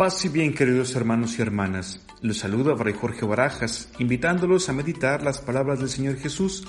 [0.00, 2.00] Paz y bien, queridos hermanos y hermanas.
[2.22, 6.66] Los saludo a Fray Jorge Barajas, invitándolos a meditar las palabras del Señor Jesús,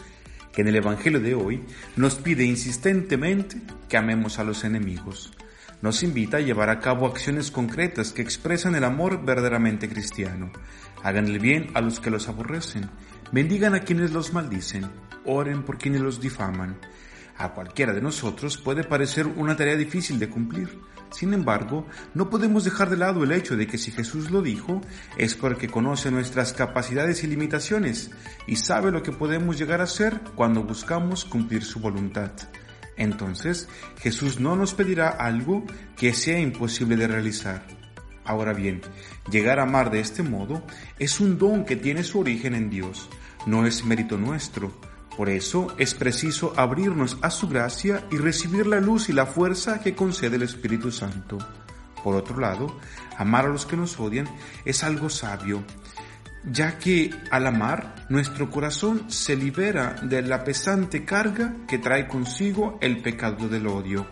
[0.51, 1.63] que en el Evangelio de hoy
[1.95, 5.31] nos pide insistentemente que amemos a los enemigos.
[5.81, 10.51] Nos invita a llevar a cabo acciones concretas que expresan el amor verdaderamente cristiano.
[11.01, 12.89] Hagan el bien a los que los aborrecen,
[13.31, 14.91] bendigan a quienes los maldicen,
[15.25, 16.81] oren por quienes los difaman.
[17.37, 20.79] A cualquiera de nosotros puede parecer una tarea difícil de cumplir.
[21.11, 24.81] Sin embargo, no podemos dejar de lado el hecho de que si Jesús lo dijo,
[25.17, 28.11] es porque conoce nuestras capacidades y limitaciones
[28.47, 32.31] y sabe lo que podemos llegar a ser cuando buscamos cumplir su voluntad.
[32.95, 33.67] Entonces,
[33.97, 35.65] Jesús no nos pedirá algo
[35.97, 37.65] que sea imposible de realizar.
[38.23, 38.81] Ahora bien,
[39.29, 40.63] llegar a amar de este modo
[40.99, 43.09] es un don que tiene su origen en Dios,
[43.47, 44.71] no es mérito nuestro,
[45.21, 49.79] por eso es preciso abrirnos a su gracia y recibir la luz y la fuerza
[49.79, 51.37] que concede el Espíritu Santo.
[52.03, 52.79] Por otro lado,
[53.19, 54.27] amar a los que nos odian
[54.65, 55.63] es algo sabio,
[56.43, 62.79] ya que al amar nuestro corazón se libera de la pesante carga que trae consigo
[62.81, 64.07] el pecado del odio.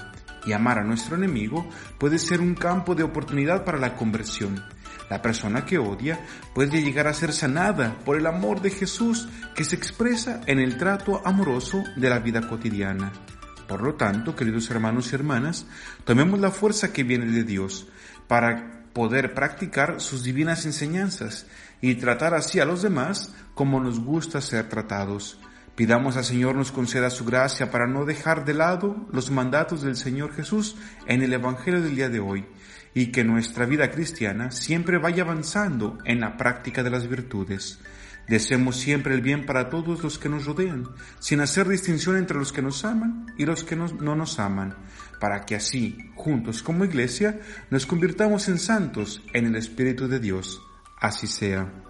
[0.45, 4.63] Y amar a nuestro enemigo puede ser un campo de oportunidad para la conversión
[5.09, 6.19] la persona que odia
[6.53, 10.77] puede llegar a ser sanada por el amor de Jesús que se expresa en el
[10.77, 13.11] trato amoroso de la vida cotidiana.
[13.67, 15.65] Por lo tanto, queridos hermanos y hermanas,
[16.03, 17.87] tomemos la fuerza que viene de Dios
[18.27, 21.45] para poder practicar sus divinas enseñanzas
[21.81, 25.39] y tratar así a los demás como nos gusta ser tratados.
[25.75, 29.95] Pidamos al Señor nos conceda su gracia para no dejar de lado los mandatos del
[29.95, 32.45] Señor Jesús en el Evangelio del día de hoy
[32.93, 37.79] y que nuestra vida cristiana siempre vaya avanzando en la práctica de las virtudes.
[38.27, 40.87] Deseemos siempre el bien para todos los que nos rodean,
[41.19, 44.75] sin hacer distinción entre los que nos aman y los que no nos aman,
[45.19, 47.39] para que así, juntos como iglesia,
[47.71, 50.61] nos convirtamos en santos en el Espíritu de Dios.
[51.01, 51.88] Así sea.